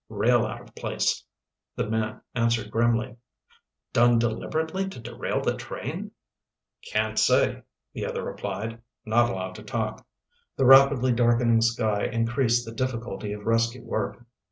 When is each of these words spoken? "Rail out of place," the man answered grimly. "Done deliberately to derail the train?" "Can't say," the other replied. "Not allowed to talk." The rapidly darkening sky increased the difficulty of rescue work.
"Rail 0.09 0.47
out 0.47 0.61
of 0.61 0.73
place," 0.73 1.23
the 1.75 1.87
man 1.87 2.21
answered 2.33 2.71
grimly. 2.71 3.17
"Done 3.93 4.17
deliberately 4.17 4.89
to 4.89 4.99
derail 4.99 5.41
the 5.41 5.53
train?" 5.53 6.09
"Can't 6.91 7.19
say," 7.19 7.61
the 7.93 8.07
other 8.07 8.23
replied. 8.23 8.81
"Not 9.05 9.29
allowed 9.29 9.53
to 9.57 9.63
talk." 9.63 10.03
The 10.55 10.65
rapidly 10.65 11.11
darkening 11.11 11.61
sky 11.61 12.05
increased 12.05 12.65
the 12.65 12.71
difficulty 12.71 13.31
of 13.31 13.45
rescue 13.45 13.83
work. 13.83 14.25